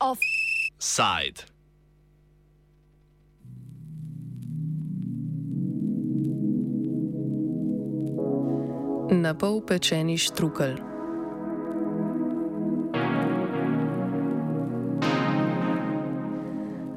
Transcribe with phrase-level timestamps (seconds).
[0.00, 1.44] Offside.
[9.12, 10.95] Na pol pečeni štrukelj.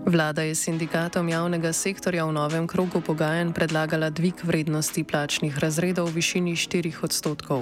[0.10, 6.18] Vlada je sindikatom javnega sektorja v novem krogu pogajanj predlagala dvig vrednosti plačnih razredov v
[6.18, 7.62] višini 4 odstotkov.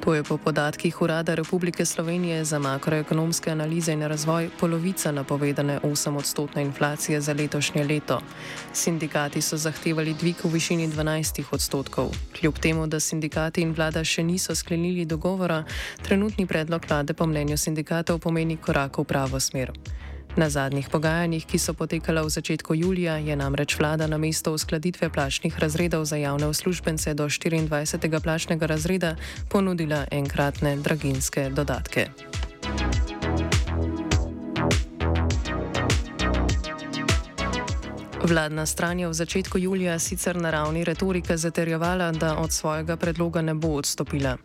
[0.00, 6.16] To je po podatkih Urada Republike Slovenije za makroekonomske analize in razvoj polovica napovedane 8
[6.16, 8.20] odstotne inflacije za letošnje leto.
[8.72, 12.14] Sindikati so zahtevali dvig v višini 12 odstotkov.
[12.38, 15.64] Kljub temu, da sindikati in vlada še niso sklenili dogovora,
[16.06, 19.74] trenutni predlog vlade po mnenju sindikatov pomeni korak v pravo smer.
[20.36, 25.10] Na zadnjih pogajanjih, ki so potekala v začetku julija, je namreč vlada na mesto uskladitve
[25.10, 28.20] plačnih razredov za javne uslužbence do 24.
[28.22, 29.16] plačnega razreda
[29.48, 32.08] ponudila enkratne draginske dodatke.
[38.24, 43.42] Vladna stran je v začetku julija sicer na ravni retorike zaterjevala, da od svojega predloga
[43.42, 44.36] ne bo odstopila.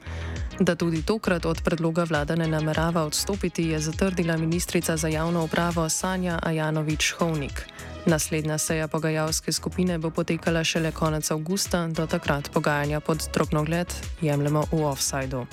[0.60, 5.90] Da tudi tokrat od predloga vlada ne namerava odstopiti, je zatrdila ministrica za javno upravo
[5.90, 7.62] Sanja Ajanovič-Hovnik.
[8.06, 14.64] Naslednja seja pogajalske skupine bo potekala šele konec avgusta, do takrat pogajanja pod drobnogled jemljemo
[14.72, 15.46] v offsajdu.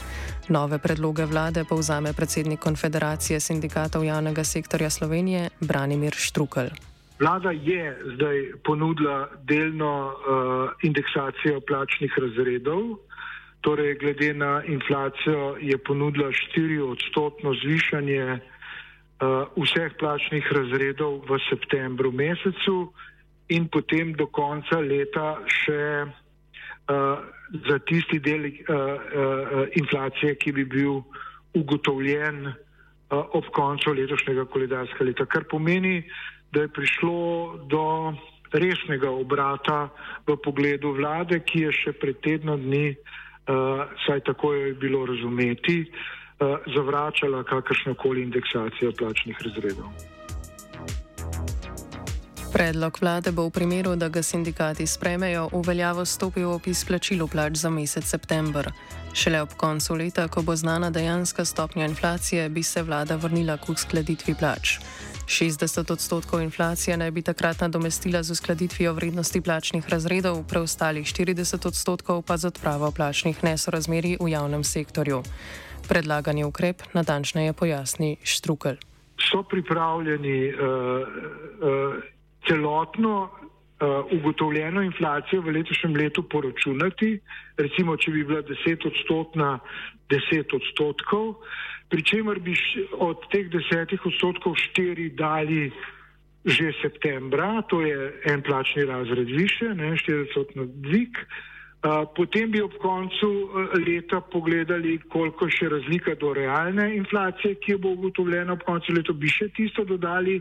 [0.49, 6.92] Nove predloge vlade povzame predsednik Konfederacije sindikatov javnega sektorja Slovenije Branimir Štrukelj.
[7.23, 10.15] Vlada je zdaj ponudila delno uh,
[10.83, 12.83] indeksacijo plačnih razredov,
[13.61, 22.11] torej glede na inflacijo je ponudila 4 odstotno zvišanje uh, vseh plačnih razredov v septembru
[22.13, 22.91] mesecu
[23.49, 27.23] in potem do konca leta še uh,
[27.71, 31.05] za tisti del uh, uh, inflacije, ki bi bil
[31.55, 32.55] ugotovljen uh,
[33.13, 36.03] ob koncu letošnjega koledarskega leta, kar pomeni,
[36.53, 37.17] da je prišlo
[37.69, 37.85] do
[38.53, 39.89] resnega obrata
[40.27, 45.85] v pogledu vlade, ki je še pred tednom dni, uh, saj tako je bilo razumeti,
[45.89, 49.89] uh, zavračala kakršnokoli indeksacijo plačnih razredov.
[52.63, 57.59] Predlog vlade bo v primeru, da ga sindikati sprejmejo, v veljavo stopil ob izplačilu plač
[57.59, 58.71] za mesec september.
[59.11, 63.67] Šele ob koncu leta, ko bo znana dejanska stopnja inflacije, bi se vlada vrnila k
[63.67, 64.79] uskladitvi plač.
[65.27, 72.23] 60 odstotkov inflacije naj bi takrat nadomestila z uskladitvijo vrednosti plačnih razredov, preostalih 40 odstotkov
[72.23, 75.23] pa z odpravo plačnih nesorazmeri v javnem sektorju.
[75.89, 78.79] Predlagani ukrep natančneje pojasni Štrukel.
[79.19, 80.63] So pripravljeni uh,
[81.59, 83.31] uh, celotno
[83.83, 87.19] uh, ugotovljeno inflacijo v letošnjem letu poročunati,
[87.57, 89.59] recimo, če bi bila 10 odstotna,
[90.11, 91.35] 10 odstotkov,
[91.89, 92.57] pri čemer bi
[92.99, 95.71] od teh 10 odstotkov 4 dali
[96.43, 101.15] že septembra, to je en plačni razred više, ne 4 odstotno dvig.
[101.83, 103.51] Uh, potem bi ob koncu
[103.87, 109.31] leta pogledali, koliko še razlika do realne inflacije, ki bo ugotovljena ob koncu leta, bi
[109.31, 110.41] še tisto dodali,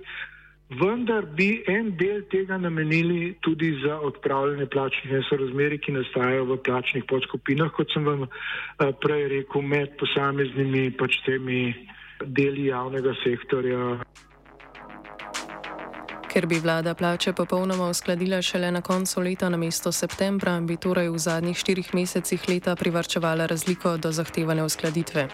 [0.79, 7.03] vendar bi en del tega namenili tudi za odpravljanje plačnih nesorazmeri, ki nastajajo v plačnih
[7.09, 11.73] podskupinah, kot sem vam eh, prej rekel, med posameznimi pač temi
[12.23, 13.99] deli javnega sektorja.
[16.31, 21.11] Ker bi vlada plače popolnoma uskladila šele na koncu leta na mesto septembra, bi torej
[21.11, 25.27] v zadnjih štirih mesecih leta privrčevala razliko do zahtevane uskladitve.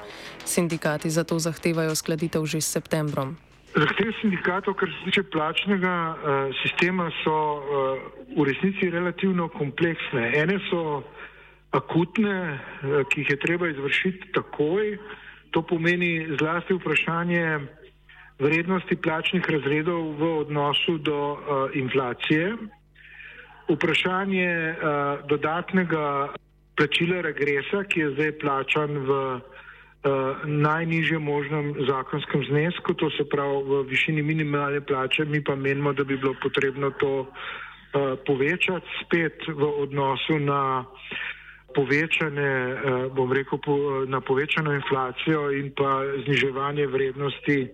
[0.46, 3.38] Sindikati zato zahtevajo uskladitev že s septembrom.
[3.76, 8.00] Zahteve sindikatov, kar se tiče plačnega uh, sistema, so uh,
[8.38, 10.32] v resnici relativno kompleksne.
[10.36, 11.04] Ene so
[11.76, 14.98] akutne, uh, ki jih je treba izvršiti takoj.
[15.52, 17.60] To pomeni zlasti vprašanje
[18.40, 22.56] vrednosti plačnih razredov v odnosu do uh, inflacije.
[23.68, 26.34] Vprašanje uh, dodatnega
[26.78, 29.57] plačila regresa, ki je zdaj plačan v uh,
[30.46, 36.04] najnižjem možnem zakonskem znesku, to se pravi v višini minimalne plače, mi pa menimo, da
[36.04, 37.28] bi bilo potrebno to uh,
[38.28, 40.86] povečati spet v odnosu na
[41.76, 43.60] povečane, uh, bom rekel,
[44.08, 47.68] na povečano inflacijo in pa zniževanje vrednosti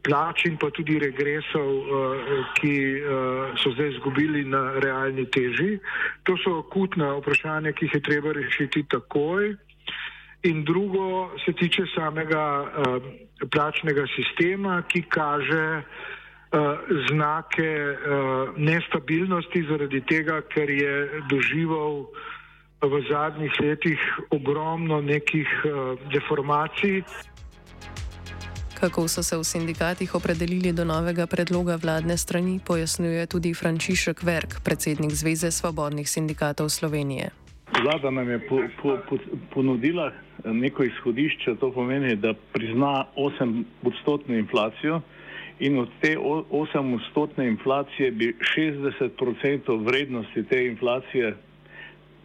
[0.00, 1.68] plač in pa tudi regresov,
[2.56, 2.74] ki
[3.60, 5.76] so zdaj izgubili na realni teži.
[6.24, 9.60] To so akutna vprašanja, ki jih je treba rešiti takoj
[10.42, 13.02] in drugo se tiče samega uh,
[13.50, 16.60] plačnega sistema, ki kaže uh,
[17.10, 22.06] znake uh, nestabilnosti zaradi tega, ker je doživel
[22.80, 24.00] v zadnjih letih
[24.30, 25.48] ogromno nekih
[26.12, 27.02] deformacij.
[28.80, 34.64] Kako so se v sindikatih opredelili do novega predloga vladne strani, pojasnjuje tudi Frančišek Verk,
[34.64, 37.49] predsednik Zveze svobodnih sindikatov Slovenije.
[37.78, 39.16] Vlada nam je po, po, po,
[39.54, 40.12] ponudila
[40.44, 45.00] neko izhodišče, to pomeni, da prizna 8-odstotno inflacijo
[45.60, 51.36] in od te 8-odstotne inflacije bi 60% vrednosti te inflacije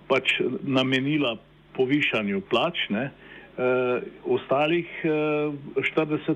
[0.07, 0.33] pač
[0.63, 1.37] namenila
[1.75, 2.89] povišanju plač.
[2.89, 3.11] Ne?
[3.55, 6.35] Uh, ostalih uh, 40,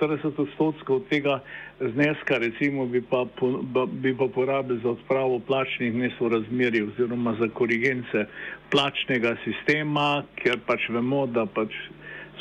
[0.00, 1.36] 40 odstotkov tega
[1.78, 8.26] zneska, recimo, bi pa, po, bi pa porabili za odpravo plačnih nesorazmerij oziroma za korigence
[8.70, 11.70] plačnega sistema, ker pač vemo, da pač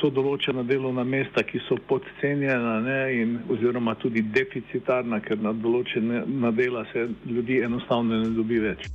[0.01, 6.51] so določena delovna mesta, ki so podcenjena ne, in, oziroma tudi deficitarna, ker na določena
[6.57, 8.89] dela se ljudi enostavno ne dobi več.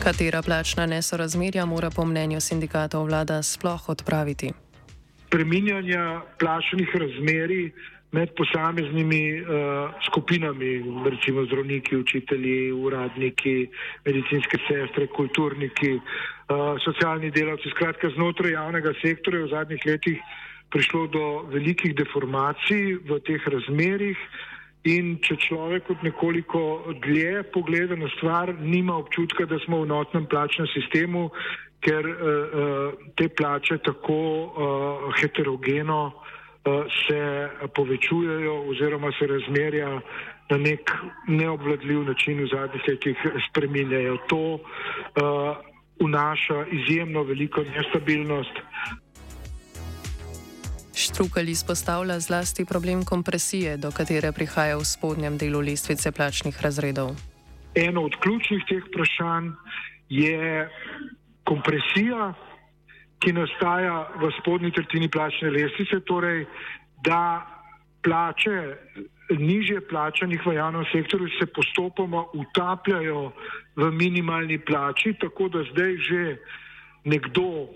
[0.00, 4.48] Katera plačna nesorazmerja mora po mnenju sindikatov vlada sploh odpraviti?
[5.30, 7.70] Preminjanja plačnih razmerij
[8.12, 9.46] med posameznimi uh,
[10.08, 10.70] skupinami,
[11.10, 13.68] recimo zdravniki, učitelji, uradniki,
[14.04, 20.18] medicinske sestre, kulturniki, uh, socialni delavci, skratka znotraj javnega sektorja v zadnjih letih
[20.70, 24.18] prišlo do velikih deformacij v teh razmerih.
[24.88, 26.60] In če človek od nekoliko
[27.04, 31.28] dlje pogleda na stvar, nima občutka, da smo v notnem plačnem sistemu,
[31.84, 37.20] ker uh, te plače tako uh, heterogeno uh, se
[37.76, 40.00] povečujejo oziroma se razmerja
[40.50, 40.92] na nek
[41.28, 44.16] neobvladljiv način v zadnjih letih spreminjajo.
[44.32, 45.60] To uh,
[46.00, 48.64] vnaša izjemno veliko nestabilnost.
[51.10, 57.18] Štrukelj izpostavlja zlasti problem kompresije, do katere prihaja v spodnjem delu lestvice plačnih razredov.
[57.74, 59.48] Eno od ključnih teh vprašanj
[60.08, 60.68] je
[61.44, 62.30] kompresija,
[63.18, 66.46] ki nastaja v spodnji tretjini plačne lestvice, torej
[67.02, 67.42] da
[68.06, 68.78] plače,
[69.34, 73.32] nižje plačanih v javnem sektorju se postopoma utapljajo
[73.76, 76.22] v minimalni plači, tako da zdaj že
[77.04, 77.66] nekdo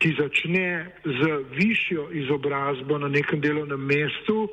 [0.00, 1.20] ki začne z
[1.52, 4.50] višjo izobrazbo na nekem delovnem mestu, uh,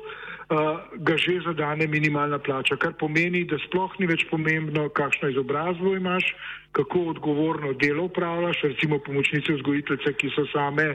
[1.00, 6.28] ga že zadane minimalna plača, kar pomeni, da sploh ni več pomembno, kakšno izobrazbo imaš,
[6.76, 10.94] kako odgovorno delo upravljaš, recimo pomočnice vzgojiteljice, ki so same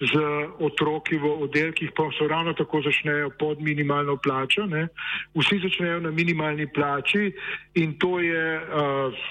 [0.00, 0.12] z
[0.60, 4.66] otroki v oddelkih, pa so ravno tako začnejo pod minimalno plačo.
[4.68, 4.88] Ne?
[5.32, 7.32] Vsi začnejo na minimalni plači
[7.74, 8.60] in to je.
[8.60, 9.26] Uh,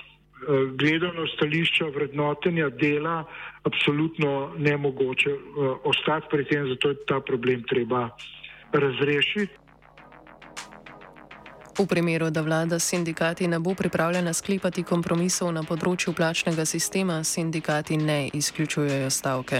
[0.77, 3.23] gledano stališča vrednotenja dela
[3.63, 8.09] absolutno nemogoče uh, ostati pri tem, zato je ta problem treba
[8.71, 9.64] razrešiti.
[11.77, 17.23] V primeru, da vlada s sindikati ne bo pripravljena sklepati kompromisov na področju plačnega sistema,
[17.23, 19.59] sindikati ne izključujejo stavke.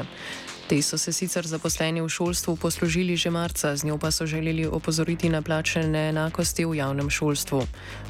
[0.69, 4.63] Te so se sicer zaposleni v šolstvu poslužili že marca, z njo pa so želeli
[4.65, 7.62] opozoriti na plačne neenakosti v javnem šolstvu.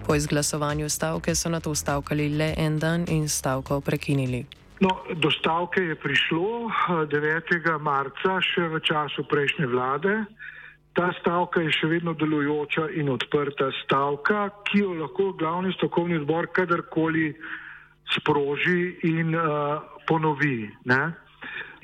[0.06, 4.46] Po izglasovanju stavke so na to stavkali le en dan in stavko prekinili.
[4.80, 6.70] No, do stavke je prišlo
[7.10, 7.58] 9.
[7.58, 10.26] Eh, marca, še v času prejšnje vlade.
[10.96, 16.48] Ta stavka je še vedno delujoča in odprta stavka, ki jo lahko glavni strokovni zbor
[16.56, 17.34] kadarkoli
[18.16, 20.70] sproži in uh, ponovi.
[20.88, 21.02] Ne?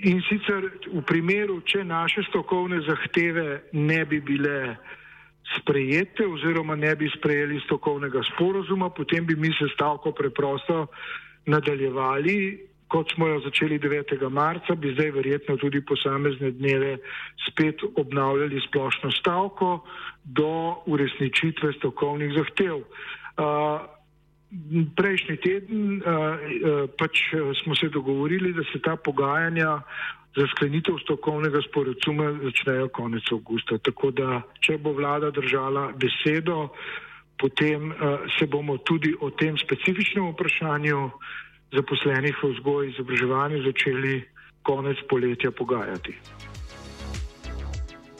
[0.07, 4.77] In sicer v primeru, če naše strokovne zahteve ne bi bile
[5.59, 10.87] sprejete oziroma ne bi sprejeli strokovnega sporozuma, potem bi mi se stavko preprosto
[11.45, 14.29] nadaljevali, kot smo jo začeli 9.
[14.29, 16.97] marca, bi zdaj verjetno tudi posamezne dneve
[17.47, 19.79] spet obnavljali splošno stavko
[20.23, 22.75] do uresničitve strokovnih zahtev.
[22.75, 23.81] Uh,
[24.95, 26.01] Prejšnji teden
[26.99, 27.21] pač
[27.63, 29.79] smo se dogovorili, da se ta pogajanja
[30.35, 33.77] za sklenitev strokovnega sporozuma začnejo konec avgusta.
[33.77, 36.67] Tako da, če bo vlada držala besedo,
[37.39, 37.93] potem
[38.35, 40.99] se bomo tudi o tem specifičnem vprašanju
[41.75, 44.23] zaposlenih v vzgoji in izobraževanju začeli
[44.63, 46.15] konec poletja pogajati.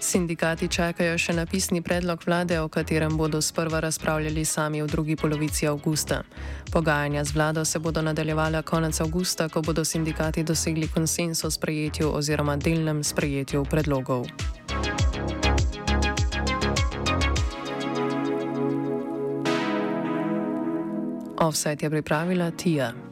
[0.02, 5.16] Sindikati čakajo še na pisni predlog vlade, o katerem bodo sprva razpravljali sami v drugi
[5.16, 6.24] polovici avgusta.
[6.74, 12.10] Pogajanja z vlado se bodo nadaljevala konec avgusta, ko bodo sindikati dosegli konsens o sprejetju
[12.18, 14.26] oziroma delnem sprejetju predlogov.
[21.38, 23.11] Offset je pripravila Tija.